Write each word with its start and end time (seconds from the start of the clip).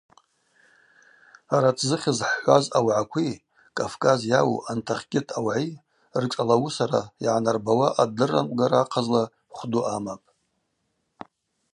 Арат 1.55 1.77
зыхьыз 1.87 2.19
хӏхӏваз 2.29 2.65
аугӏакви 2.77 3.31
Кӏафкӏаз 3.75 4.21
йауу 4.31 4.57
антахьгьыт 4.71 5.27
аугӏи 5.37 5.67
ршӏалауысара 6.21 7.01
йгӏанарбауа 7.23 7.87
адырранкъвгара 8.01 8.79
ахъазла 8.83 9.23
хвду 9.55 9.81
амапӏ. 9.95 10.27